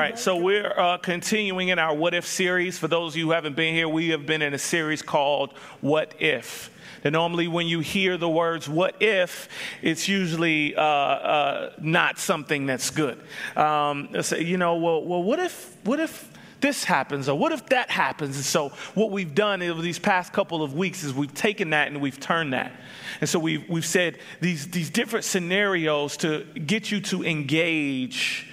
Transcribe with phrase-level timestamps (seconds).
[0.00, 2.78] right, so we're uh, continuing in our What If series.
[2.78, 5.52] For those of you who haven't been here, we have been in a series called
[5.82, 6.70] What If.
[7.04, 9.50] And normally, when you hear the words "what if,"
[9.82, 13.20] it's usually uh, uh, not something that's good.
[13.56, 16.30] Um, say, you know, well, well, what if, what if
[16.62, 18.36] this happens, or what if that happens?
[18.36, 21.88] And so, what we've done over these past couple of weeks is we've taken that
[21.88, 22.72] and we've turned that.
[23.20, 28.49] And so, we've, we've said these, these different scenarios to get you to engage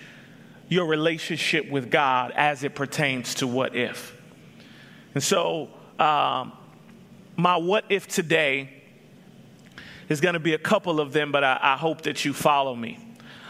[0.70, 4.16] your relationship with God as it pertains to what if.
[5.13, 6.53] And so, um,
[7.35, 8.70] my what if today
[10.09, 12.75] is going to be a couple of them, but I, I hope that you follow
[12.75, 12.99] me.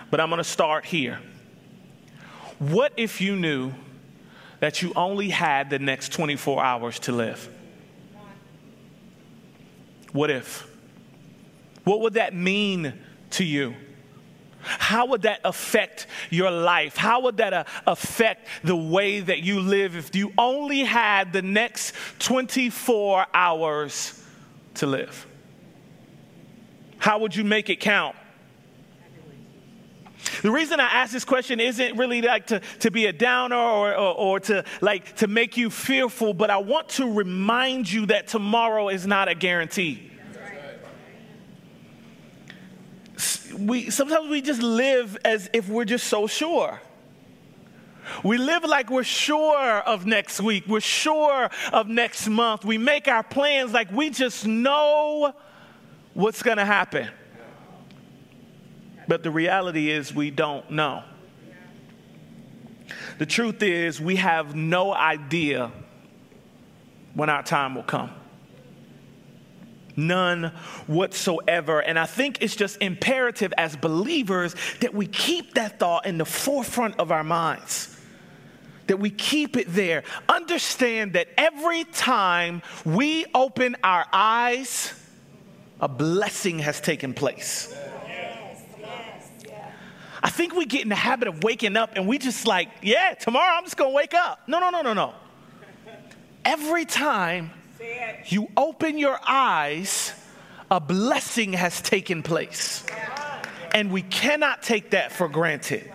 [0.09, 1.19] But I'm going to start here.
[2.59, 3.73] What if you knew
[4.59, 7.49] that you only had the next 24 hours to live?
[10.11, 10.67] What if?
[11.83, 12.93] What would that mean
[13.31, 13.75] to you?
[14.67, 16.97] How would that affect your life?
[16.97, 21.41] How would that uh, affect the way that you live if you only had the
[21.41, 24.23] next 24 hours
[24.75, 25.25] to live?
[26.97, 28.15] How would you make it count?
[30.41, 33.95] The reason I ask this question isn't really like to, to be a downer or,
[33.95, 38.27] or, or, to like to make you fearful, but I want to remind you that
[38.27, 40.06] tomorrow is not a guarantee.
[43.57, 46.79] We sometimes we just live as if we're just so sure.
[48.23, 50.65] We live like we're sure of next week.
[50.67, 52.63] We're sure of next month.
[52.63, 55.33] We make our plans like we just know
[56.13, 57.09] what's going to happen.
[59.07, 61.03] But the reality is, we don't know.
[63.19, 65.71] The truth is, we have no idea
[67.13, 68.11] when our time will come.
[69.97, 70.51] None
[70.85, 71.79] whatsoever.
[71.79, 76.25] And I think it's just imperative as believers that we keep that thought in the
[76.25, 77.95] forefront of our minds
[78.87, 80.03] that we keep it there.
[80.29, 84.93] Understand that every time we open our eyes,
[85.79, 87.75] a blessing has taken place.
[90.23, 93.13] I think we get in the habit of waking up and we just like, yeah,
[93.13, 94.39] tomorrow I'm just gonna wake up.
[94.47, 95.13] No, no, no, no, no.
[96.43, 97.51] Every time
[98.25, 100.13] you open your eyes,
[100.69, 102.85] a blessing has taken place.
[103.73, 105.91] And we cannot take that for granted.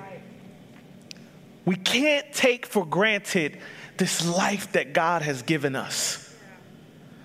[1.64, 3.58] We can't take for granted
[3.96, 6.18] this life that God has given us.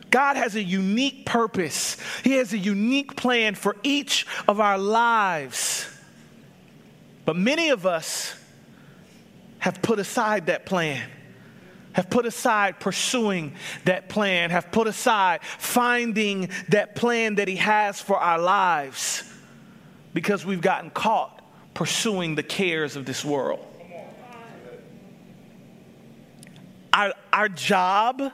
[0.09, 5.87] God has a unique purpose, He has a unique plan for each of our lives.
[7.25, 8.35] But many of us
[9.59, 11.09] have put aside that plan
[11.97, 17.99] have put aside pursuing that plan, have put aside finding that plan that He has
[17.99, 19.23] for our lives
[20.13, 21.43] because we've gotten caught
[21.73, 23.65] pursuing the cares of this world.
[26.93, 28.31] Our, our job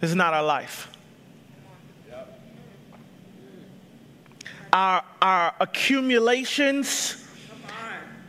[0.00, 0.90] is not our life.
[4.72, 7.27] Our, our accumulations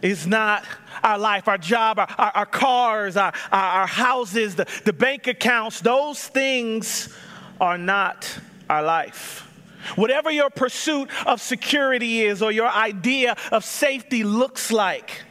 [0.01, 0.63] is not
[1.03, 5.81] our life, our job, our, our, our cars, our, our, houses, the, the bank accounts,
[5.81, 7.13] those things
[7.59, 8.39] are not
[8.69, 9.45] our life.
[9.95, 15.23] Whatever your pursuit of security is or your idea of safety looks like,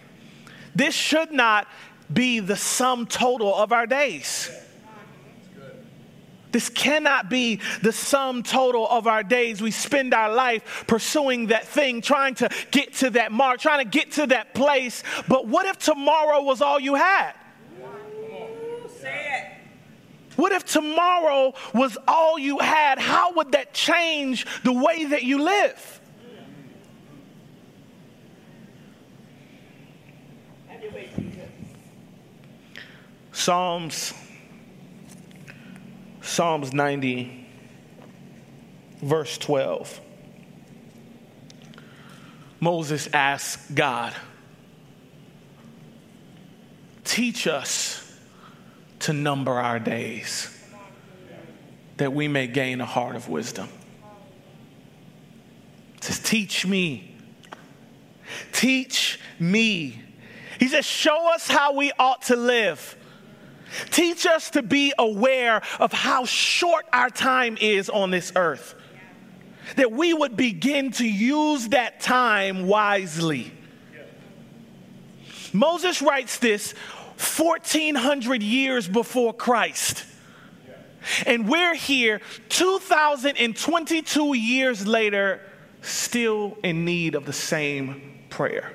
[0.74, 1.68] this should not
[2.12, 4.50] be the sum total of our days.
[6.50, 9.60] This cannot be the sum total of our days.
[9.60, 13.90] We spend our life pursuing that thing, trying to get to that mark, trying to
[13.90, 15.02] get to that place.
[15.28, 17.32] But what if tomorrow was all you had?
[20.36, 23.00] What if tomorrow was all you had?
[23.00, 26.00] How would that change the way that you live?
[33.32, 34.14] Psalms
[36.20, 37.46] Psalms 90,
[39.02, 40.00] verse 12.
[42.60, 44.14] Moses asked God,
[47.04, 48.04] Teach us
[49.00, 50.54] to number our days
[51.96, 53.68] that we may gain a heart of wisdom.
[56.00, 57.16] Says, Teach me.
[58.52, 60.00] Teach me.
[60.58, 62.96] He says, Show us how we ought to live
[63.90, 68.74] Teach us to be aware of how short our time is on this earth.
[69.76, 73.52] That we would begin to use that time wisely.
[75.52, 76.72] Moses writes this
[77.36, 80.04] 1400 years before Christ.
[81.26, 85.40] And we're here 2022 years later,
[85.80, 88.72] still in need of the same prayer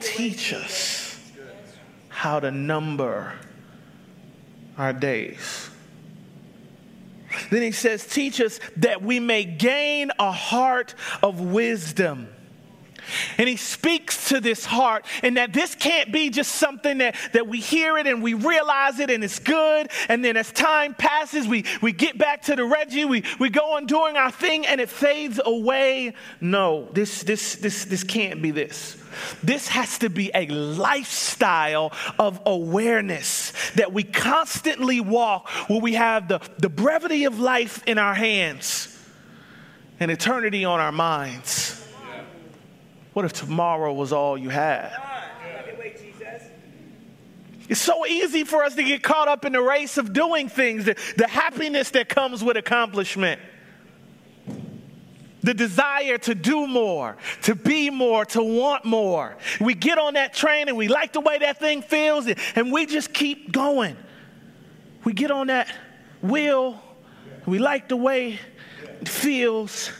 [0.00, 1.05] teach us
[2.16, 3.34] how to number
[4.78, 5.68] our days.
[7.50, 12.28] Then he says, Teach us that we may gain a heart of wisdom.
[13.38, 17.46] And he speaks to this heart, and that this can't be just something that, that
[17.46, 19.88] we hear it and we realize it and it's good.
[20.08, 23.76] And then as time passes, we, we get back to the Reggie, we, we go
[23.76, 26.14] on doing our thing and it fades away.
[26.40, 28.96] No, this, this, this, this can't be this.
[29.42, 36.28] This has to be a lifestyle of awareness that we constantly walk where we have
[36.28, 38.92] the, the brevity of life in our hands
[40.00, 41.85] and eternity on our minds.
[43.16, 44.92] What if tomorrow was all you had?
[47.66, 50.84] It's so easy for us to get caught up in the race of doing things,
[50.84, 53.40] the, the happiness that comes with accomplishment,
[55.42, 59.38] the desire to do more, to be more, to want more.
[59.62, 62.84] We get on that train and we like the way that thing feels, and we
[62.84, 63.96] just keep going.
[65.04, 65.74] We get on that
[66.20, 66.82] wheel,
[67.46, 68.38] we like the way
[69.00, 69.90] it feels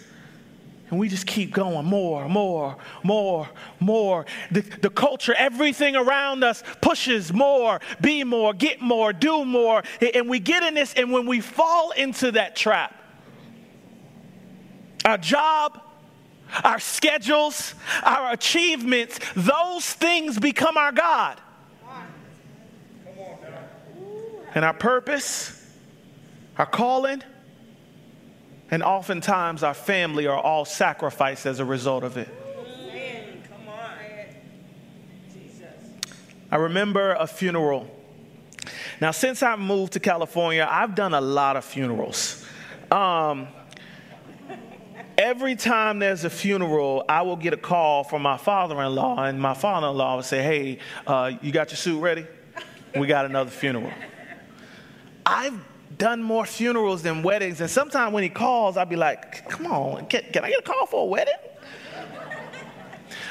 [0.90, 3.48] and we just keep going more, more, more,
[3.80, 4.24] more.
[4.52, 9.82] The, the culture, everything around us pushes more, be more, get more, do more.
[10.14, 12.94] And we get in this, and when we fall into that trap,
[15.04, 15.80] our job,
[16.62, 17.74] our schedules,
[18.04, 21.40] our achievements, those things become our God.
[24.54, 25.68] And our purpose,
[26.56, 27.22] our calling,
[28.70, 32.28] and oftentimes our family are all sacrificed as a result of it.
[36.50, 37.90] I remember a funeral.
[39.00, 42.44] Now, since I moved to California, I've done a lot of funerals.
[42.90, 43.48] Um,
[45.18, 49.24] every time there's a funeral, I will get a call from my father in law,
[49.24, 52.26] and my father in law will say, Hey, uh, you got your suit ready?
[52.94, 53.92] We got another funeral.
[55.26, 55.60] I've
[55.98, 57.60] done more funerals than weddings.
[57.60, 60.62] And sometimes when he calls, I'll be like, come on, can, can I get a
[60.62, 61.34] call for a wedding?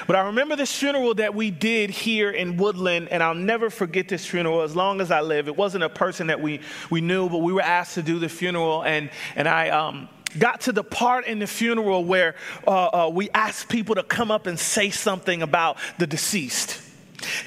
[0.07, 4.07] But I remember this funeral that we did here in Woodland, and I'll never forget
[4.07, 5.47] this funeral as long as I live.
[5.47, 6.59] It wasn't a person that we,
[6.91, 10.61] we knew, but we were asked to do the funeral, and, and I um, got
[10.61, 12.35] to the part in the funeral where
[12.67, 16.84] uh, uh, we asked people to come up and say something about the deceased.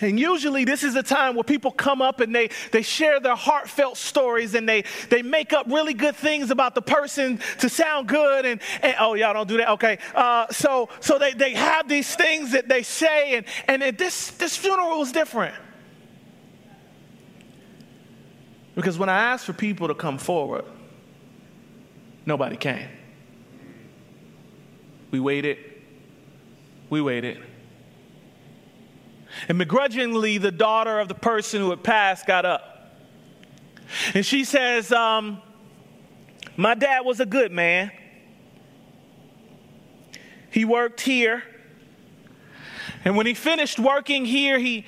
[0.00, 3.36] And usually this is a time where people come up and they, they share their
[3.36, 8.08] heartfelt stories and they, they make up really good things about the person to sound
[8.08, 8.46] good.
[8.46, 9.70] And, and oh, y'all don't do that?
[9.70, 9.98] Okay.
[10.14, 13.36] Uh, so so they, they have these things that they say.
[13.66, 15.54] And, and this, this funeral was different.
[18.74, 20.64] Because when I asked for people to come forward,
[22.24, 22.88] nobody came.
[25.10, 25.58] We waited.
[26.90, 27.42] We waited.
[29.48, 32.92] And begrudgingly, the daughter of the person who had passed got up.
[34.14, 35.40] And she says, um,
[36.56, 37.90] My dad was a good man.
[40.50, 41.42] He worked here.
[43.04, 44.84] And when he finished working here, he,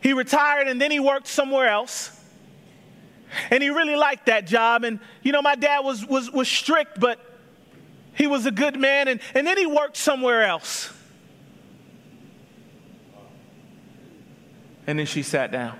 [0.00, 2.12] he retired and then he worked somewhere else.
[3.50, 4.84] And he really liked that job.
[4.84, 7.18] And, you know, my dad was, was, was strict, but
[8.14, 9.08] he was a good man.
[9.08, 10.92] And, and then he worked somewhere else.
[14.86, 15.78] And then she sat down.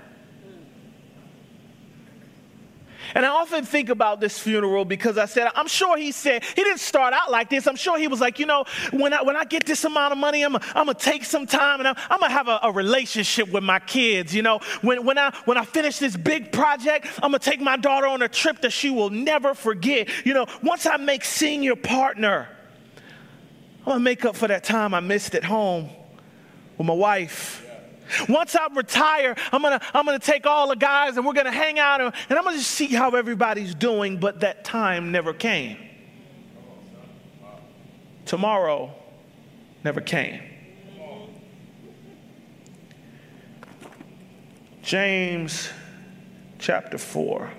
[3.14, 6.62] And I often think about this funeral because I said, I'm sure he said, he
[6.62, 7.66] didn't start out like this.
[7.66, 10.18] I'm sure he was like, you know, when I, when I get this amount of
[10.18, 12.72] money, I'm, going to take some time and I'm, I'm going to have a, a,
[12.72, 14.34] relationship with my kids.
[14.34, 17.60] You know, when, when, I, when I finish this big project, I'm going to take
[17.60, 20.10] my daughter on a trip that she will never forget.
[20.26, 22.48] You know, once I make senior partner,
[23.80, 25.88] I'm going to make up for that time I missed at home
[26.76, 27.65] with my wife
[28.28, 31.78] once I retire, I'm gonna, I'm gonna take all the guys and we're gonna hang
[31.78, 35.78] out and, and I'm gonna see how everybody's doing, but that time never came.
[38.24, 38.92] Tomorrow
[39.84, 40.40] never came.
[44.82, 45.68] James
[46.58, 47.50] chapter 4.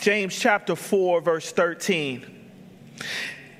[0.00, 2.24] James chapter 4, verse 13.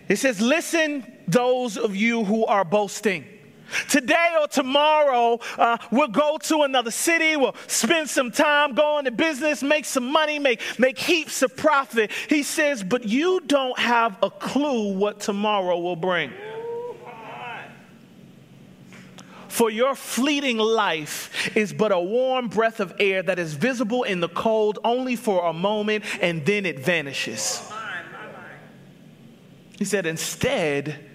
[0.09, 3.25] It says, Listen those of you who are boasting.
[3.89, 9.13] Today or tomorrow, uh, we'll go to another city, we'll spend some time, go into
[9.13, 12.11] business, make some money, make, make heaps of profit.
[12.29, 16.33] He says, but you don't have a clue what tomorrow will bring.
[19.49, 24.21] For your fleeting life is but a warm breath of air that is visible in
[24.21, 27.71] the cold only for a moment and then it vanishes.
[29.79, 31.10] He said, instead,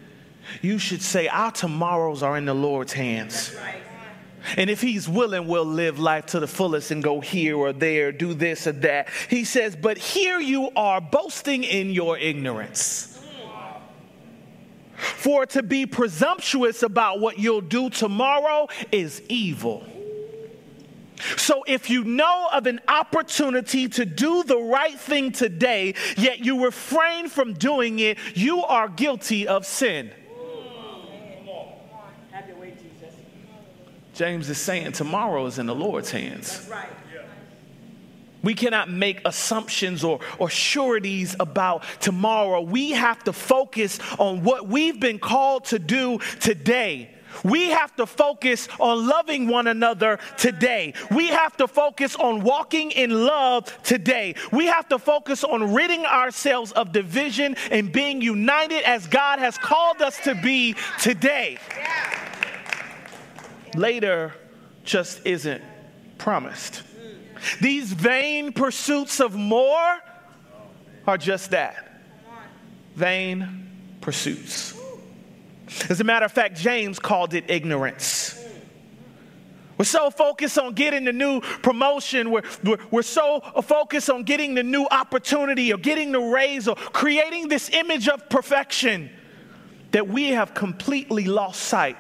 [0.62, 3.56] you should say, Our tomorrows are in the Lord's hands.
[4.58, 8.12] And if he's willing, we'll live life to the fullest and go here or there,
[8.12, 9.10] do this or that.
[9.30, 13.12] He says, But here you are boasting in your ignorance.
[14.96, 19.86] For to be presumptuous about what you'll do tomorrow is evil.
[21.38, 26.66] So, if you know of an opportunity to do the right thing today, yet you
[26.66, 30.12] refrain from doing it, you are guilty of sin.
[34.16, 36.58] James is saying tomorrow is in the Lord's hands.
[36.58, 36.90] That's right.
[38.44, 42.62] We cannot make assumptions or, or sureties about tomorrow.
[42.62, 47.10] We have to focus on what we've been called to do today.
[47.44, 50.94] We have to focus on loving one another today.
[51.12, 54.36] We have to focus on walking in love today.
[54.52, 59.58] We have to focus on ridding ourselves of division and being united as God has
[59.58, 61.58] called us to be today.
[63.76, 64.34] Later
[64.84, 65.64] just isn't
[66.18, 66.84] promised.
[67.62, 69.98] These vain pursuits of more
[71.08, 71.86] are just that
[72.96, 73.70] vain
[74.02, 74.74] pursuits.
[75.90, 78.42] As a matter of fact, James called it ignorance.
[79.78, 82.32] We're so focused on getting the new promotion.
[82.32, 86.76] We're, we're, we're, so focused on getting the new opportunity or getting the raise or
[86.76, 89.10] creating this image of perfection
[89.92, 91.98] that we have completely lost sight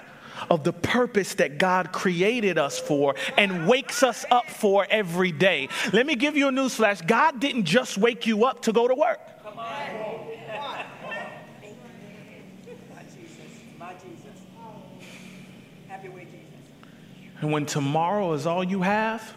[0.50, 5.70] of the purpose that God created us for and wakes us up for every day.
[5.94, 8.96] Let me give you a newsflash God didn't just wake you up to go to
[8.96, 9.20] work.
[9.44, 9.66] Come on.
[15.88, 16.44] Happy way, Jesus.
[17.42, 19.34] And when tomorrow is all you have,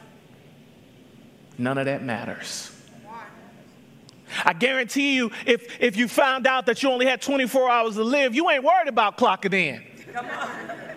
[1.56, 2.72] none of that matters.
[4.44, 8.04] I guarantee you, if, if you found out that you only had 24 hours to
[8.04, 9.84] live, you ain't worried about clocking in.
[10.12, 10.87] Come on.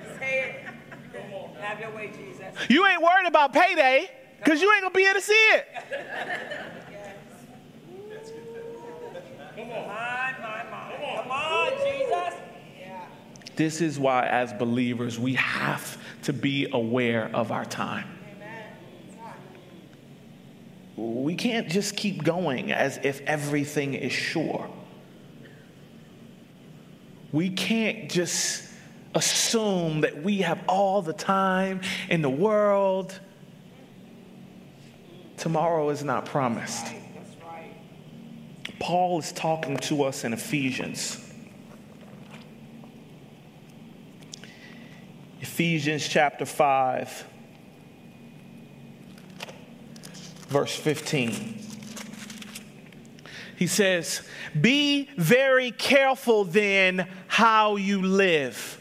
[1.60, 2.70] Have your way, Jesus.
[2.70, 4.10] You ain't worried about payday
[4.40, 5.68] because you ain't going to be able to see it.
[9.56, 10.02] Come on.
[11.16, 12.34] Come on, Jesus.
[13.56, 18.08] This is why, as believers, we have to be aware of our time.
[20.98, 24.70] We can't just keep going as if everything is sure.
[27.32, 28.71] We can't just
[29.14, 33.20] assume that we have all the time in the world.
[35.38, 36.86] Tomorrow is not promised.
[38.80, 41.18] Paul is talking to us in Ephesians.
[45.40, 47.26] Ephesians chapter 5,
[50.48, 51.60] verse 15.
[53.58, 54.22] He says,
[54.60, 58.81] Be very careful then how you live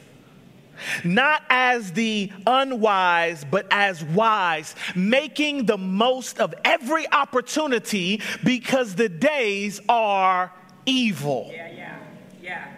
[1.05, 9.09] not as the unwise, but as wise, making the most of every opportunity because the
[9.09, 10.53] days are
[10.87, 11.51] evil.
[11.53, 11.99] Yeah, yeah,
[12.43, 12.73] yeah.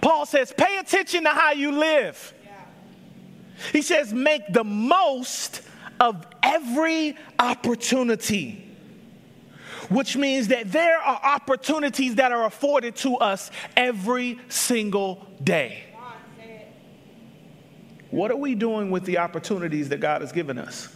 [0.00, 2.34] Paul says, pay attention to how you live.
[2.44, 2.52] Yeah.
[3.72, 5.62] He says, make the most
[6.00, 8.68] of every opportunity
[9.88, 15.84] which means that there are opportunities that are afforded to us every single day.
[18.12, 20.94] What are we doing with the opportunities that God has given us?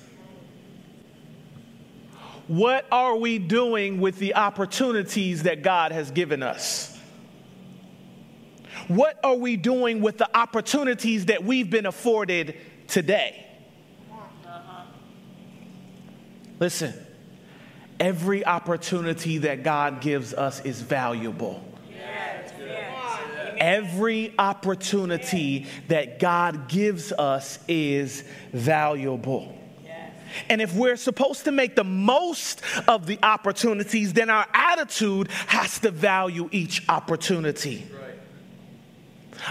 [2.46, 6.94] What are we doing with the opportunities that God has given us?
[8.88, 13.46] What are we doing with the opportunities that we've been afforded today?
[16.60, 16.92] Listen,
[17.98, 21.64] every opportunity that God gives us is valuable
[23.66, 29.52] every opportunity that God gives us is valuable.
[30.48, 35.80] And if we're supposed to make the most of the opportunities, then our attitude has
[35.80, 37.86] to value each opportunity.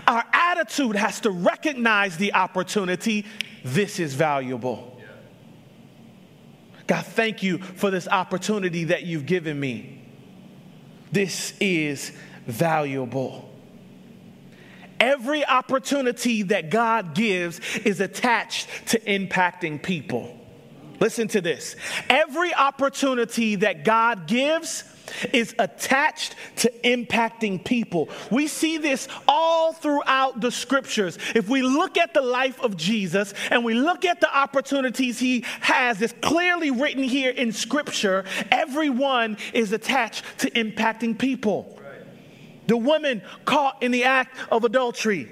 [0.07, 3.25] Our attitude has to recognize the opportunity.
[3.63, 5.01] This is valuable.
[6.87, 10.01] God, thank you for this opportunity that you've given me.
[11.11, 12.11] This is
[12.45, 13.54] valuable.
[14.99, 20.39] Every opportunity that God gives is attached to impacting people.
[20.99, 21.75] Listen to this.
[22.09, 24.83] Every opportunity that God gives
[25.33, 28.09] is attached to impacting people.
[28.31, 31.17] We see this all throughout the scriptures.
[31.35, 35.43] If we look at the life of Jesus and we look at the opportunities he
[35.61, 41.79] has, it's clearly written here in scripture, everyone is attached to impacting people.
[42.67, 45.29] The woman caught in the act of adultery,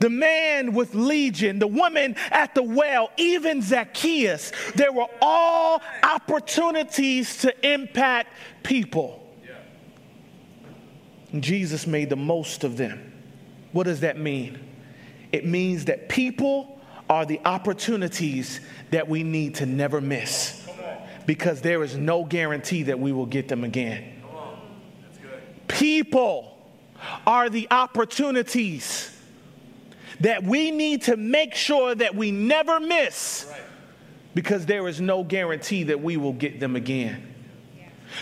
[0.00, 4.52] the man with legion, the woman at the well, even Zacchaeus.
[4.74, 8.32] There were all opportunities to impact
[8.62, 9.20] people.
[11.32, 13.12] And Jesus made the most of them.
[13.72, 14.58] What does that mean?
[15.32, 18.60] It means that people are the opportunities
[18.92, 20.64] that we need to never miss
[21.26, 24.13] because there is no guarantee that we will get them again.
[25.68, 26.58] People
[27.26, 29.10] are the opportunities
[30.20, 33.50] that we need to make sure that we never miss
[34.34, 37.34] because there is no guarantee that we will get them again.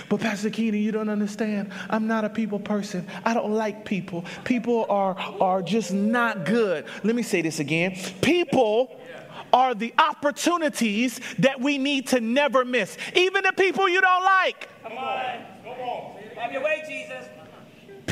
[0.08, 1.70] But Pastor Keenan, you don't understand.
[1.90, 3.06] I'm not a people person.
[3.25, 4.25] I don't like people.
[4.44, 6.87] People are, are just not good.
[7.02, 7.99] Let me say this again.
[8.22, 8.99] People
[9.52, 12.96] are the opportunities that we need to never miss.
[13.14, 14.68] Even the people you don't like.
[14.82, 15.44] Come on.
[15.62, 16.22] Come on.
[16.37, 17.28] Have your way, Jesus.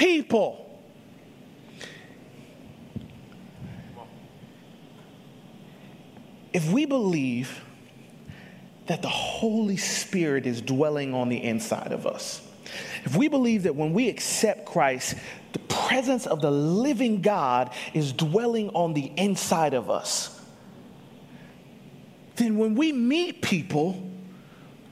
[0.01, 0.81] People.
[6.55, 7.63] If we believe
[8.87, 12.41] that the Holy Spirit is dwelling on the inside of us,
[13.05, 15.17] if we believe that when we accept Christ,
[15.53, 20.41] the presence of the living God is dwelling on the inside of us,
[22.37, 24.10] then when we meet people,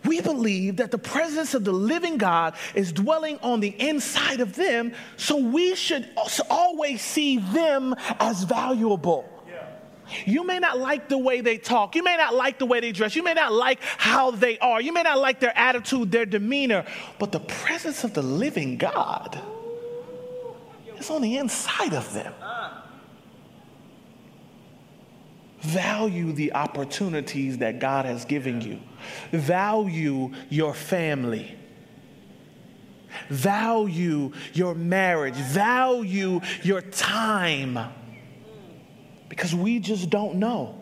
[0.04, 4.54] we believe that the presence of the living God is dwelling on the inside of
[4.54, 6.08] them, so we should
[6.50, 9.28] always see them as valuable.
[10.24, 11.94] You may not like the way they talk.
[11.94, 13.14] You may not like the way they dress.
[13.14, 14.80] You may not like how they are.
[14.80, 16.86] You may not like their attitude, their demeanor.
[17.18, 19.38] But the presence of the living God
[20.96, 22.32] is on the inside of them.
[25.60, 28.80] Value the opportunities that God has given you.
[29.32, 31.56] Value your family.
[33.28, 35.34] Value your marriage.
[35.34, 37.78] Value your time.
[39.28, 40.78] Because we just don't know.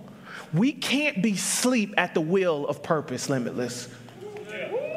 [0.53, 3.89] We can't be sleep at the will of purpose, limitless.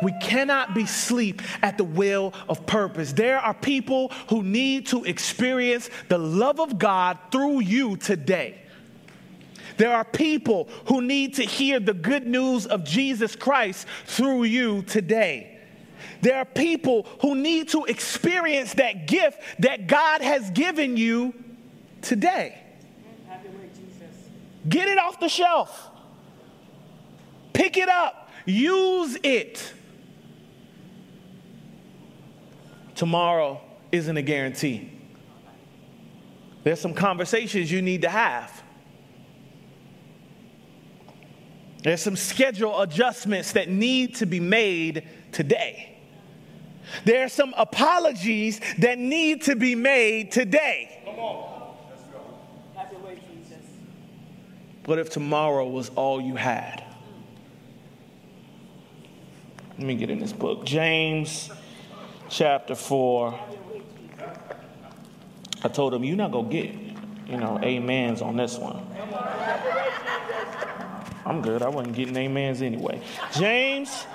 [0.01, 3.13] We cannot be sleep at the will of purpose.
[3.13, 8.58] There are people who need to experience the love of God through you today.
[9.79, 14.81] There are people who need to hear the good news of Jesus Christ through you
[14.81, 15.57] today.
[16.21, 21.33] There are people who need to experience that gift that God has given you
[22.01, 22.61] today.
[24.67, 25.89] Get it off the shelf.
[27.53, 28.29] Pick it up.
[28.45, 29.73] Use it.
[32.95, 33.61] Tomorrow
[33.93, 34.91] isn't a guarantee.
[36.65, 38.61] There's some conversations you need to have.
[41.81, 45.97] There's some schedule adjustments that need to be made today.
[47.05, 51.01] There are some apologies that need to be made today.
[51.05, 51.75] Come on.
[51.89, 53.05] Let's go.
[53.05, 53.63] Way, Jesus.
[54.85, 56.83] What if tomorrow was all you had?
[59.77, 60.65] Let me get in this book.
[60.65, 61.49] James
[62.27, 63.39] chapter 4.
[65.63, 66.75] I told him, You're not going to get,
[67.29, 68.85] you know, amens on this one.
[71.25, 71.61] I'm good.
[71.61, 73.01] I wasn't getting amens anyway.
[73.33, 74.05] James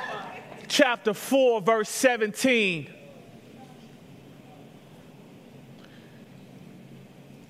[0.69, 2.91] chapter 4, verse 17.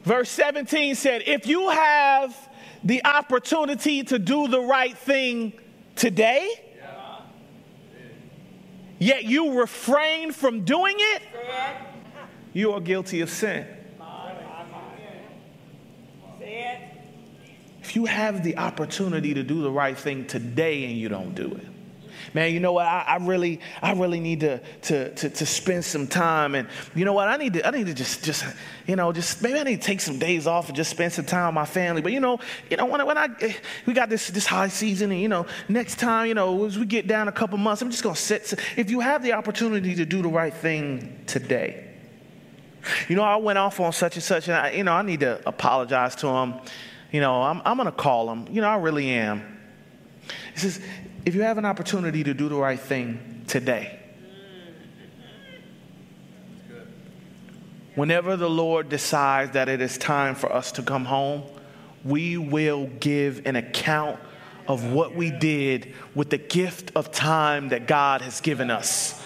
[0.02, 2.36] Verse 17 said, If you have
[2.82, 5.54] the opportunity to do the right thing
[5.96, 6.50] today,
[8.98, 11.22] yet you refrain from doing it,
[12.52, 13.66] you are guilty of sin.
[17.85, 21.49] If you have the opportunity to do the right thing today and you don't do
[21.49, 21.66] it,
[22.33, 22.87] man, you know what?
[22.87, 26.55] I, I, really, I really need to, to, to, to, spend some time.
[26.55, 27.29] And you know what?
[27.29, 28.47] I need to, I need to just, just,
[28.87, 31.27] you know, just maybe I need to take some days off and just spend some
[31.27, 32.01] time with my family.
[32.01, 33.53] But you know, you know, when, when I, eh,
[33.85, 36.87] we got this, this high season and, you know, next time, you know, as we
[36.87, 38.55] get down a couple months, I'm just going to sit.
[38.79, 41.90] If you have the opportunity to do the right thing today,
[43.11, 45.20] you know, I went off on such and such, and I, you know, I need
[45.20, 46.55] to apologize to him
[47.14, 48.48] you know, I'm, I'm going to call him.
[48.50, 49.57] You know, I really am.
[50.53, 50.81] He says,
[51.24, 54.00] if you have an opportunity to do the right thing today,
[57.94, 61.44] whenever the Lord decides that it is time for us to come home,
[62.05, 64.18] we will give an account
[64.66, 69.24] of what we did with the gift of time that God has given us.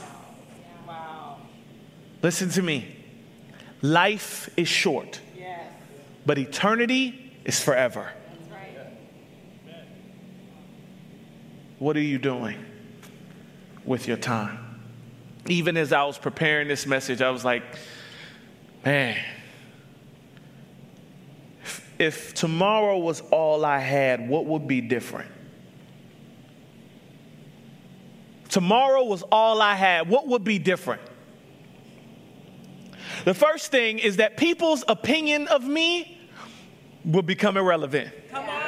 [0.87, 1.39] Wow.
[2.23, 2.95] Listen to me.
[3.81, 5.73] Life is short, yes.
[6.27, 8.13] but eternity is forever.
[11.79, 12.63] What are you doing
[13.85, 14.81] with your time?
[15.47, 17.63] Even as I was preparing this message, I was like,
[18.85, 19.19] Man.
[21.99, 25.31] If tomorrow was all I had, what would be different?
[28.51, 31.03] Tomorrow was all I had, what would be different?
[33.25, 36.18] The first thing is that people's opinion of me
[37.05, 38.11] would become irrelevant.
[38.31, 38.61] Come on,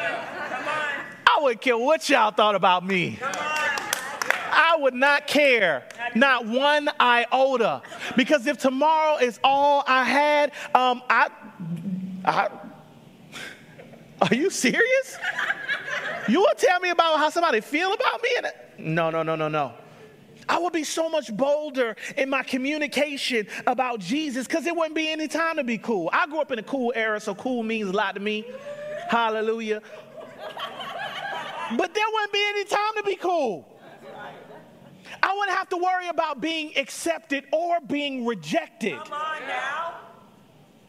[0.49, 1.05] come on.
[1.27, 3.19] I wouldn't care what y'all thought about me.
[3.23, 7.83] I would not care, not one iota.
[8.17, 11.29] Because if tomorrow is all I had, um, I,
[12.25, 12.49] I,
[14.23, 15.19] are you serious?
[16.29, 18.29] You will tell me about how somebody feel about me?
[18.37, 19.75] And, no, no, no, no, no.
[20.51, 25.09] I would be so much bolder in my communication about Jesus because it wouldn't be
[25.09, 26.11] any time to be cool.
[26.13, 28.45] I grew up in a cool era, so cool means a lot to me.
[29.09, 29.81] Hallelujah.
[31.77, 33.65] But there wouldn't be any time to be cool.
[35.23, 38.99] I wouldn't have to worry about being accepted or being rejected.
[38.99, 39.95] Come on now.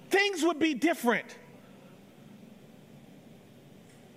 [0.09, 1.37] Things would be different.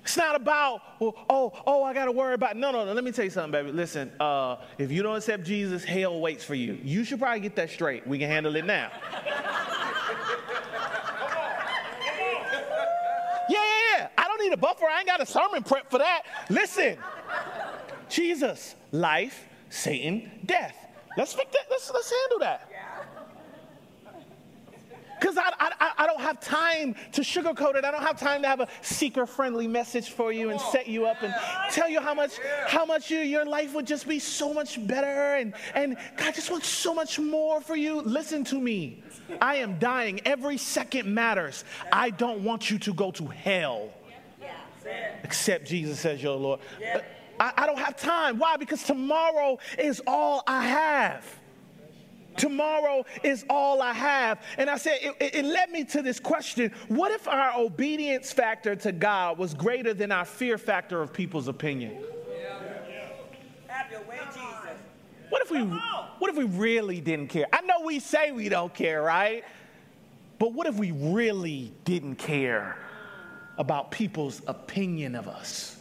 [0.04, 2.58] It's not about, oh, oh, I got to worry about.
[2.58, 2.92] No, no, no.
[2.92, 3.72] Let me tell you something, baby.
[3.72, 6.78] Listen, uh, if you don't accept Jesus, hell waits for you.
[6.82, 8.06] You should probably get that straight.
[8.06, 8.90] We can handle it now.
[13.48, 14.08] yeah, yeah, yeah.
[14.18, 14.84] I don't need a buffer.
[14.84, 16.24] I ain't got a sermon prep for that.
[16.50, 16.98] Listen,
[18.10, 20.76] Jesus, life, Satan, death.
[21.16, 22.73] Let's, let's, let's handle that
[25.35, 27.85] because I, I, I don't have time to sugarcoat it.
[27.85, 31.07] I don't have time to have a seeker friendly message for you and set you
[31.07, 31.35] up and
[31.70, 35.35] tell you how much how much you, your life would just be so much better
[35.37, 38.01] and, and God just wants so much more for you.
[38.01, 39.03] Listen to me.
[39.40, 40.20] I am dying.
[40.25, 41.64] Every second matters.
[41.92, 43.90] I don't want you to go to hell.
[45.23, 46.61] Except Jesus as your Lord.
[46.94, 46.99] Uh,
[47.40, 48.38] I, I don't have time.
[48.38, 48.57] Why?
[48.59, 51.25] Because tomorrow is all I have.
[52.37, 54.42] Tomorrow is all I have.
[54.59, 58.75] And I said, it, it, led me to this question What if our obedience factor
[58.77, 61.97] to God was greater than our fear factor of people's opinion?
[65.31, 67.47] What if we what if we really didn't care?
[67.53, 69.44] I know we say we don't care, right?
[70.38, 72.77] But what if we really didn't care
[73.59, 75.77] about people's opinion of us?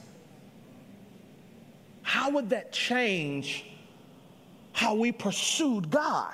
[2.02, 3.66] How would that change
[4.72, 6.34] how we pursued God?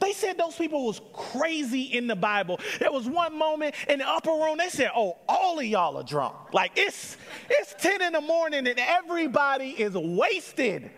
[0.00, 2.58] They said those people was crazy in the Bible.
[2.78, 6.02] There was one moment in the upper room, they said, oh, all of y'all are
[6.02, 6.34] drunk.
[6.52, 7.16] Like it's
[7.48, 10.90] it's 10 in the morning and everybody is wasted.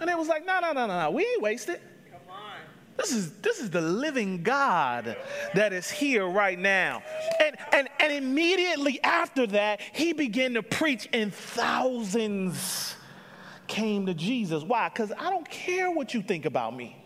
[0.00, 1.80] And it was like, no, no, no, no, no, we ain't wasted.
[2.96, 5.16] This is, this is the living God
[5.54, 7.02] that is here right now.
[7.40, 12.96] And, and, and immediately after that, he began to preach, and thousands
[13.68, 14.62] came to Jesus.
[14.62, 14.88] Why?
[14.88, 16.96] Because I don't care what you think about me.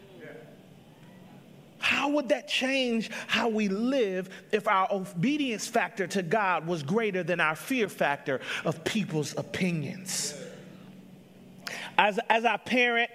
[1.78, 7.24] How would that change how we live if our obedience factor to God was greater
[7.24, 10.34] than our fear factor of people's opinions?
[11.98, 13.10] As, as I parent,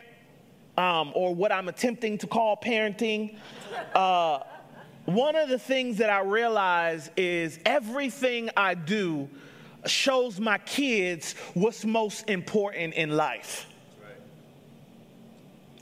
[0.78, 3.38] um, or what I'm attempting to call parenting,
[3.96, 4.40] uh,
[5.06, 9.30] one of the things that I realize is everything I do
[9.86, 13.68] shows my kids what's most important in life.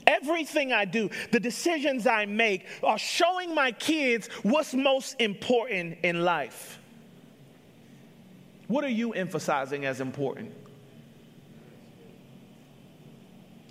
[0.06, 6.24] Everything I do, the decisions I make, are showing my kids what's most important in
[6.24, 6.78] life.
[8.68, 10.52] What are you emphasizing as important?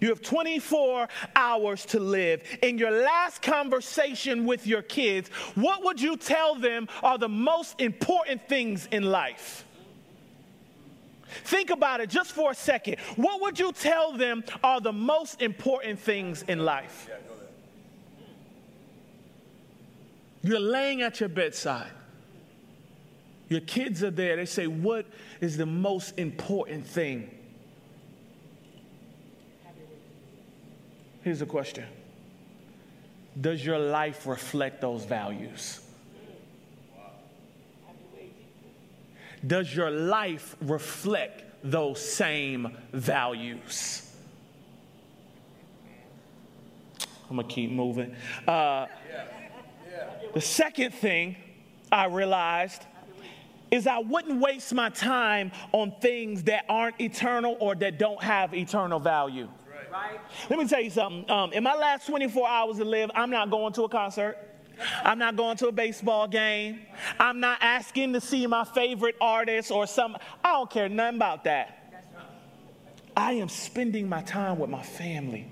[0.02, 2.42] You have 24 hours to live.
[2.62, 7.80] In your last conversation with your kids, what would you tell them are the most
[7.80, 9.66] important things in life?
[11.44, 12.98] Think about it just for a second.
[13.16, 17.10] What would you tell them are the most important things in life?
[20.42, 21.92] You're laying at your bedside.
[23.50, 24.36] Your kids are there.
[24.36, 25.06] They say, What
[25.42, 27.32] is the most important thing?
[31.22, 31.86] Here's a question
[33.40, 35.85] Does your life reflect those values?
[39.46, 44.02] Does your life reflect those same values?
[47.30, 48.16] I'm gonna keep moving.
[48.48, 48.88] Uh,
[50.34, 51.36] the second thing
[51.92, 52.84] I realized
[53.72, 58.54] is I wouldn't waste my time on things that aren't eternal or that don't have
[58.54, 59.50] eternal value.
[59.92, 60.20] Right.
[60.50, 61.30] Let me tell you something.
[61.30, 64.38] Um, in my last 24 hours to live, I'm not going to a concert.
[65.04, 66.82] I'm not going to a baseball game.
[67.20, 70.18] I'm not asking to see my favorite artist or some.
[70.44, 71.82] I don't care nothing about that.
[73.16, 75.48] I am spending my time with my family.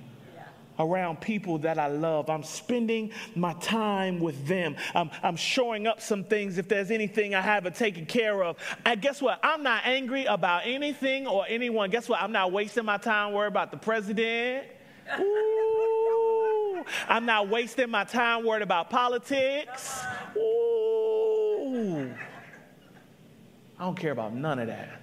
[0.80, 2.30] around people that I love.
[2.30, 4.76] I'm spending my time with them.
[4.96, 8.58] I'm, I'm showing up some things if there's anything I haven't taken care of.
[8.86, 9.40] And guess what?
[9.44, 11.90] I'm not angry about anything or anyone.
[11.90, 12.22] Guess what?
[12.22, 14.66] I'm not wasting my time worrying about the president.
[15.20, 15.73] Ooh.
[17.08, 20.04] I'm not wasting my time worried about politics.
[20.38, 22.14] Ooh.
[23.80, 25.00] I don't care about none of that.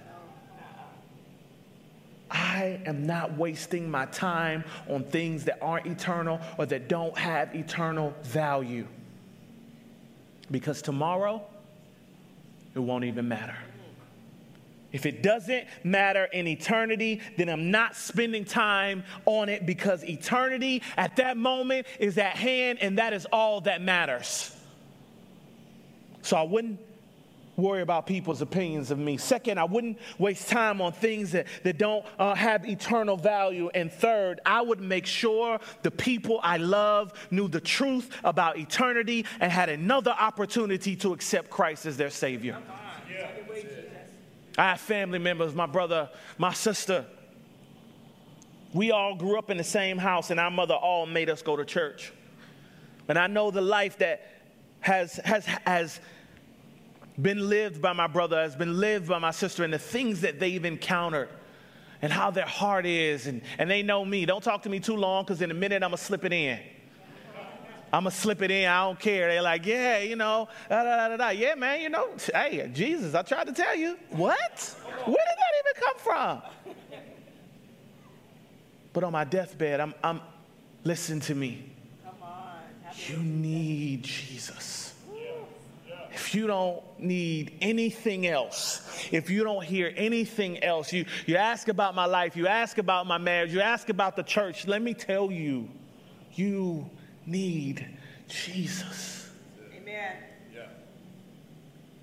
[2.31, 7.53] I am not wasting my time on things that aren't eternal or that don't have
[7.53, 8.87] eternal value.
[10.49, 11.43] Because tomorrow,
[12.73, 13.57] it won't even matter.
[14.91, 20.83] If it doesn't matter in eternity, then I'm not spending time on it because eternity
[20.97, 24.55] at that moment is at hand and that is all that matters.
[26.23, 26.79] So I wouldn't
[27.57, 29.17] worry about people's opinions of me.
[29.17, 33.69] Second, I wouldn't waste time on things that, that don't uh, have eternal value.
[33.73, 39.25] And third, I would make sure the people I love knew the truth about eternity
[39.39, 42.57] and had another opportunity to accept Christ as their Savior.
[44.57, 47.05] I have family members, my brother, my sister.
[48.73, 51.55] We all grew up in the same house, and our mother all made us go
[51.55, 52.11] to church.
[53.07, 54.21] And I know the life that
[54.79, 55.99] has, has, has
[57.21, 60.39] been lived by my brother, has been lived by my sister, and the things that
[60.39, 61.29] they've encountered
[62.01, 63.27] and how their heart is.
[63.27, 64.25] And, and they know me.
[64.25, 66.33] Don't talk to me too long because in a minute I'm going to slip it
[66.33, 66.59] in.
[67.93, 68.67] I'm to slip it in.
[68.67, 69.29] I don't care.
[69.29, 71.29] They're like, yeah, you know, da, da, da, da.
[71.29, 73.97] yeah, man, you know, hey, Jesus, I tried to tell you.
[74.09, 74.75] What?
[75.05, 76.41] Where did that even come from?
[78.93, 80.21] But on my deathbed, I'm, I'm
[80.83, 81.69] listen to me.
[82.03, 82.59] Come on,
[83.07, 84.81] you need Jesus
[86.13, 91.67] if you don't need anything else, if you don't hear anything else, you, you ask
[91.67, 94.93] about my life, you ask about my marriage, you ask about the church, let me
[94.93, 95.67] tell you,
[96.33, 96.89] you
[97.31, 97.87] need
[98.27, 99.29] Jesus.
[99.75, 100.15] Amen.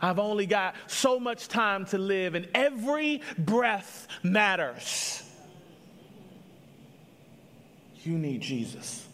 [0.00, 5.22] I've only got so much time to live, and every breath matters.
[8.04, 9.06] You need Jesus.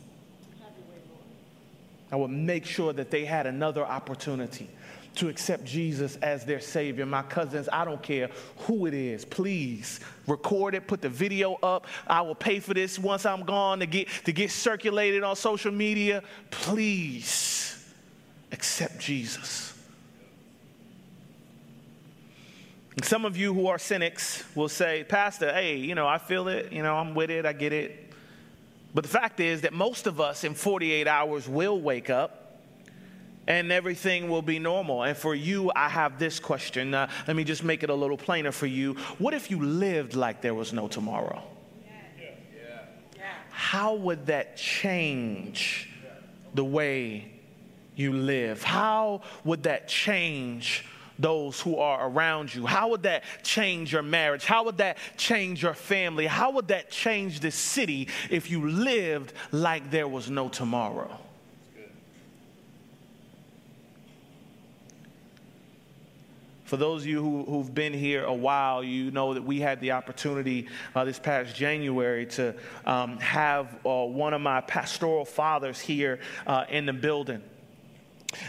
[2.12, 4.68] I would make sure that they had another opportunity
[5.16, 7.07] to accept Jesus as their Savior.
[7.07, 11.87] My cousins, I don't care who it is, please record it, put the video up.
[12.07, 15.72] I will pay for this once I'm gone to get, to get circulated on social
[15.72, 16.22] media.
[16.50, 17.92] Please
[18.53, 19.72] accept Jesus.
[22.96, 26.48] And some of you who are cynics will say, Pastor, hey, you know, I feel
[26.48, 28.12] it, you know, I'm with it, I get it.
[28.94, 32.43] But the fact is that most of us in 48 hours will wake up
[33.46, 35.02] and everything will be normal.
[35.02, 36.94] And for you, I have this question.
[36.94, 38.94] Uh, let me just make it a little plainer for you.
[39.18, 41.42] What if you lived like there was no tomorrow?
[43.50, 45.90] How would that change
[46.54, 47.30] the way
[47.96, 48.62] you live?
[48.62, 50.85] How would that change
[51.18, 52.66] those who are around you?
[52.66, 54.44] How would that change your marriage?
[54.44, 56.26] How would that change your family?
[56.26, 61.18] How would that change the city if you lived like there was no tomorrow?
[66.75, 69.81] For those of you who, have been here a while, you know that we had
[69.81, 72.53] the opportunity uh, this past January to
[72.85, 77.43] um, have uh, one of my pastoral fathers here uh, in the building.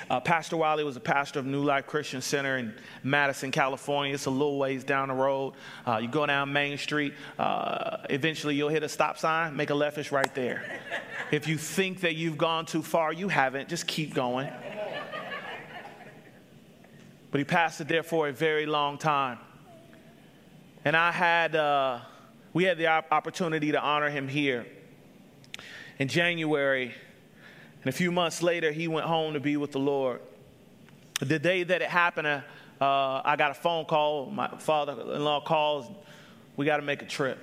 [0.10, 4.16] Uh, pastor Wiley was a pastor of New Life Christian Center in Madison, California.
[4.16, 5.54] It's a little ways down the road.
[5.86, 9.76] Uh, you go down Main Street, uh, eventually you'll hit a stop sign, make a
[9.76, 10.82] left, it's right there.
[11.32, 13.70] if you think that you've gone too far, you haven't.
[13.70, 14.50] Just keep going.
[17.36, 19.40] But he pastored there for a very long time.
[20.86, 22.00] And I had, uh,
[22.54, 24.66] we had the opportunity to honor him here.
[26.00, 26.94] In January,
[27.82, 30.22] and a few months later, he went home to be with the Lord.
[31.20, 32.42] The day that it happened, uh,
[32.80, 34.28] I got a phone call.
[34.28, 35.92] My father in law calls,
[36.56, 37.38] we got to make a trip.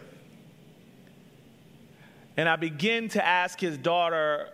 [2.38, 4.48] And I begin to ask his daughter,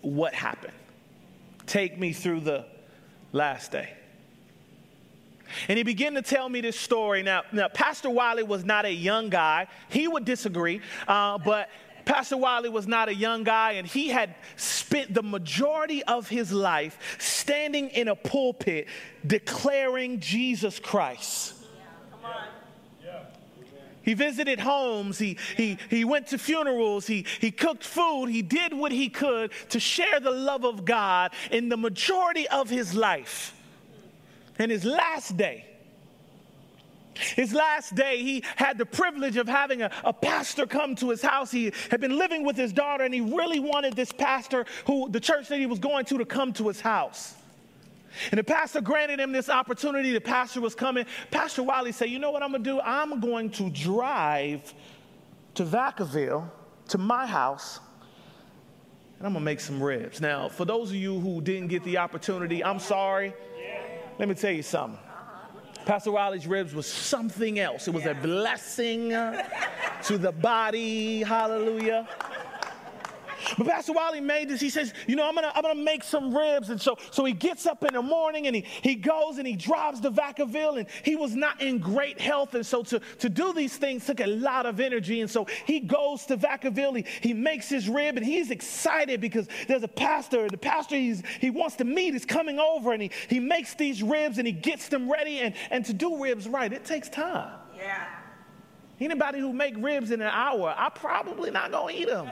[0.00, 0.72] what happened?
[1.66, 2.64] Take me through the
[3.32, 3.97] last day.
[5.68, 7.22] And he began to tell me this story.
[7.22, 9.68] Now, now Pastor Wiley was not a young guy.
[9.88, 11.68] He would disagree, uh, but
[12.04, 16.50] Pastor Wiley was not a young guy, and he had spent the majority of his
[16.50, 18.88] life standing in a pulpit
[19.26, 21.54] declaring Jesus Christ.
[24.08, 28.72] He visited homes, he, he, he went to funerals, he, he cooked food, he did
[28.72, 33.54] what he could to share the love of God in the majority of his life.
[34.58, 35.64] And his last day,
[37.36, 41.20] His last day, he had the privilege of having a, a, pastor come to his
[41.20, 41.50] house.
[41.50, 45.20] He had been living with his daughter, and he really wanted this pastor, who the
[45.20, 47.34] church that he was going to, to come to his house.
[48.30, 50.12] And the pastor granted him this opportunity.
[50.12, 51.06] The pastor was coming.
[51.30, 52.80] Pastor Wiley said, You know what I'm going to do?
[52.80, 54.72] I'm going to drive
[55.54, 56.48] to Vacaville,
[56.88, 57.80] to my house,
[59.18, 60.20] and I'm going to make some ribs.
[60.20, 63.34] Now, for those of you who didn't get the opportunity, I'm sorry.
[64.18, 64.98] Let me tell you something.
[65.86, 67.86] Pastor Riley's ribs was something else.
[67.86, 71.22] It was a blessing to the body.
[71.22, 72.06] Hallelujah.
[73.56, 74.60] But Pastor Wiley made this.
[74.60, 76.70] He says, you know, I'm gonna, I'm gonna make some ribs.
[76.70, 79.56] And so, so he gets up in the morning and he, he goes and he
[79.56, 82.54] drives to Vacaville and he was not in great health.
[82.54, 85.20] And so to, to do these things took a lot of energy.
[85.20, 89.48] And so he goes to Vacaville, he, he makes his rib and he's excited because
[89.66, 90.48] there's a pastor.
[90.48, 94.02] The pastor he's, he wants to meet is coming over and he, he makes these
[94.02, 95.40] ribs and he gets them ready.
[95.40, 97.52] And, and to do ribs right, it takes time.
[97.76, 98.06] Yeah.
[99.00, 102.28] Anybody who make ribs in an hour, I probably not gonna eat them.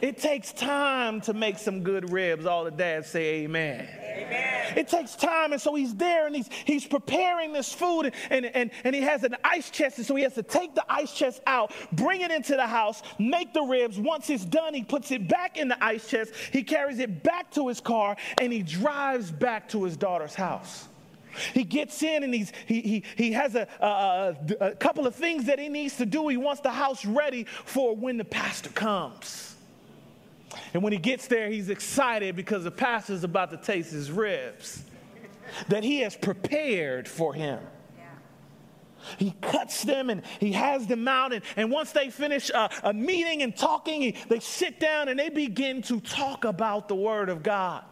[0.00, 2.44] it takes time to make some good ribs.
[2.44, 3.88] All the dads say amen.
[3.88, 4.76] Amen.
[4.76, 8.70] It takes time, and so he's there and he's he's preparing this food, and, and,
[8.84, 11.40] and he has an ice chest, and so he has to take the ice chest
[11.46, 13.98] out, bring it into the house, make the ribs.
[13.98, 17.50] Once it's done, he puts it back in the ice chest, he carries it back
[17.52, 20.88] to his car, and he drives back to his daughter's house.
[21.54, 25.44] He gets in and he's, he, he, he has a, a, a couple of things
[25.46, 26.28] that he needs to do.
[26.28, 29.54] He wants the house ready for when the pastor comes.
[30.74, 34.10] And when he gets there, he's excited because the pastor is about to taste his
[34.10, 34.82] ribs
[35.68, 37.60] that he has prepared for him.
[39.18, 41.32] He cuts them and he has them out.
[41.32, 45.18] And, and once they finish a, a meeting and talking, he, they sit down and
[45.18, 47.84] they begin to talk about the Word of God.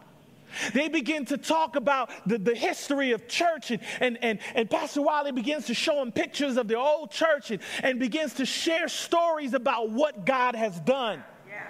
[0.73, 5.01] They begin to talk about the, the history of church, and, and, and, and Pastor
[5.01, 8.87] Wiley begins to show them pictures of the old church and, and begins to share
[8.87, 11.23] stories about what God has done.
[11.47, 11.67] Yeah.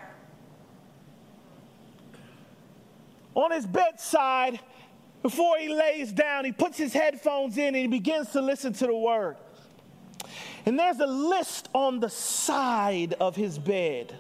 [3.35, 4.59] On his bedside,
[5.21, 8.85] before he lays down, he puts his headphones in and he begins to listen to
[8.85, 9.37] the word.
[10.65, 14.17] And there's a list on the side of his bed.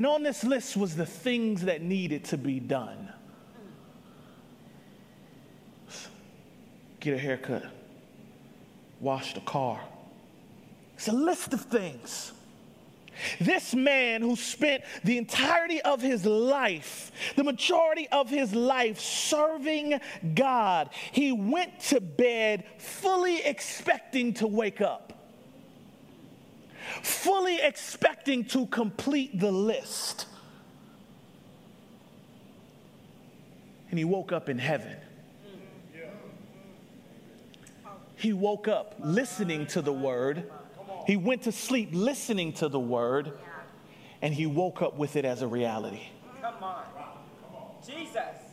[0.00, 3.12] And on this list was the things that needed to be done.
[7.00, 7.66] Get a haircut,
[8.98, 9.78] wash the car.
[10.94, 12.32] It's a list of things.
[13.42, 20.00] This man who spent the entirety of his life, the majority of his life serving
[20.34, 25.19] God, he went to bed fully expecting to wake up
[27.02, 30.26] fully expecting to complete the list.
[33.90, 34.96] And he woke up in heaven.
[38.16, 40.50] He woke up listening to the word.
[41.06, 43.32] He went to sleep listening to the word.
[44.22, 46.02] And he woke up with it as a reality.
[46.42, 46.84] Come on.
[47.86, 48.49] Jesus.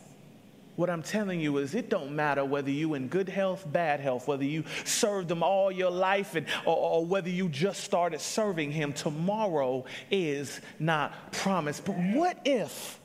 [0.78, 4.28] What I'm telling you is it don't matter whether you in good health, bad health,
[4.28, 8.70] whether you served them all your life and, or, or whether you just started serving
[8.70, 8.92] him.
[8.92, 11.84] Tomorrow is not promised.
[11.84, 13.00] But what if,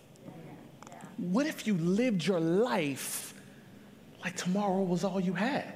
[1.17, 3.33] what if you lived your life
[4.23, 5.73] like tomorrow was all you had?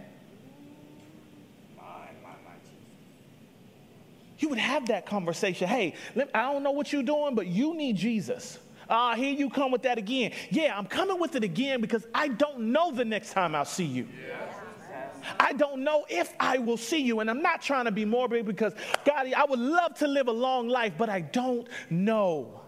[4.37, 5.67] You would have that conversation.
[5.67, 5.95] Hey,
[6.31, 8.59] I don't know what you're doing, but you need Jesus.
[8.89, 10.31] Ah, uh, here you come with that again.
[10.49, 13.85] Yeah, I'm coming with it again because I don't know the next time I'll see
[13.85, 14.07] you.
[15.39, 17.19] I don't know if I will see you.
[17.19, 18.73] And I'm not trying to be morbid because,
[19.05, 22.61] God, I would love to live a long life, but I don't know.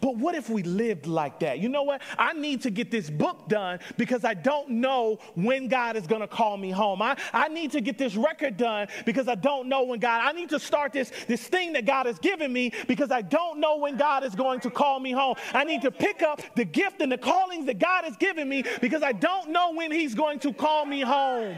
[0.00, 1.58] But what if we lived like that?
[1.58, 2.02] You know what?
[2.18, 6.22] I need to get this book done because I don't know when God is going
[6.22, 7.02] to call me home.
[7.02, 10.32] I, I need to get this record done because I don't know when God, I
[10.32, 13.76] need to start this, this thing that God has given me because I don't know
[13.76, 15.36] when God is going to call me home.
[15.52, 18.64] I need to pick up the gift and the callings that God has given me
[18.80, 21.56] because I don't know when He's going to call me home.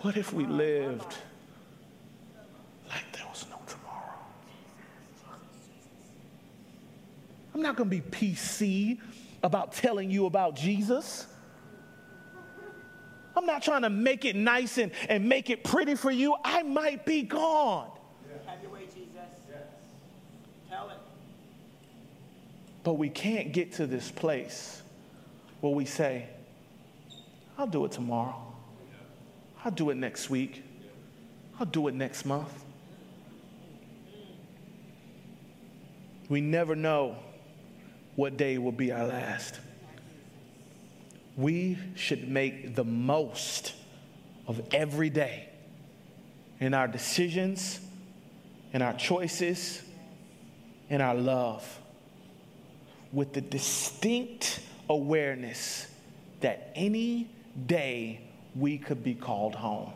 [0.00, 1.16] What if we lived
[2.88, 3.56] like there was no
[7.54, 8.98] I'm not going to be PC
[9.42, 11.26] about telling you about Jesus.
[13.36, 16.36] I'm not trying to make it nice and, and make it pretty for you.
[16.44, 17.90] I might be gone.
[18.46, 19.06] Have your way, Jesus.
[20.68, 20.96] Tell it.
[22.84, 24.82] But we can't get to this place
[25.60, 26.26] where we say,
[27.56, 28.52] I'll do it tomorrow.
[29.64, 30.62] I'll do it next week.
[31.60, 32.64] I'll do it next month.
[36.28, 37.16] We never know
[38.16, 39.58] what day will be our last.
[41.36, 43.74] we should make the most
[44.46, 45.48] of every day
[46.60, 47.80] in our decisions,
[48.72, 49.82] in our choices,
[50.90, 51.80] in our love,
[53.12, 55.86] with the distinct awareness
[56.40, 57.28] that any
[57.66, 58.20] day
[58.54, 59.92] we could be called home.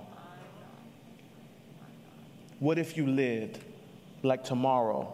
[2.59, 3.59] What if you lived
[4.23, 5.13] like tomorrow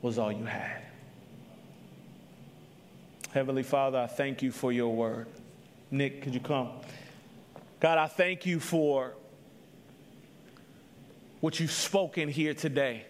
[0.00, 0.87] was all you had?
[3.32, 5.26] Heavenly Father, I thank you for your word.
[5.90, 6.70] Nick, could you come?
[7.78, 9.12] God, I thank you for
[11.40, 13.04] what you've spoken here today.